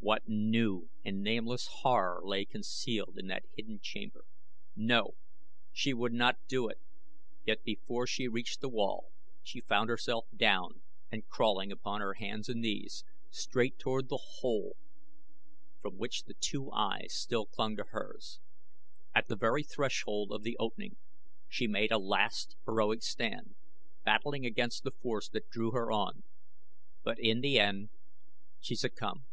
[0.00, 4.24] What new and nameless horror lay concealed in that hidden chamber?
[4.74, 5.16] No!
[5.70, 6.80] she would not do it.
[7.44, 9.10] Yet before she reached the wall
[9.42, 10.80] she found herself down
[11.10, 14.76] and crawling upon her hands and knees straight toward the hole
[15.82, 18.40] from which the two eyes still clung to hers.
[19.14, 20.96] At the very threshold of the opening
[21.48, 23.56] she made a last, heroic stand,
[24.04, 26.22] battling against the force that drew her on;
[27.02, 27.90] but in the end
[28.60, 29.24] she succumbed.